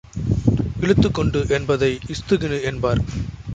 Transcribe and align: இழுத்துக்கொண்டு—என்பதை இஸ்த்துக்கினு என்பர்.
இழுத்துக்கொண்டு—என்பதை 0.79 1.91
இஸ்த்துக்கினு 2.07 2.59
என்பர். 2.63 3.03